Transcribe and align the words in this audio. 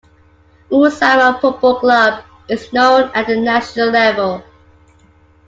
Usama 0.71 1.39
Football 1.39 1.79
Club 1.79 2.23
is 2.49 2.73
known 2.73 3.11
at 3.13 3.27
the 3.27 3.37
national 3.39 3.91
level. 3.91 4.43